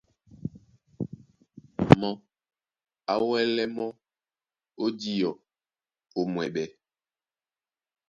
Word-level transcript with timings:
Na 1.77 1.85
mɔ́ 1.99 2.13
á 3.11 3.13
wɛ́lɛ 3.27 3.63
mɔ́ 3.75 3.89
ó 4.83 4.85
díɔ 4.99 5.31
ó 6.17 6.21
mwɛɓɛ́. 6.31 6.67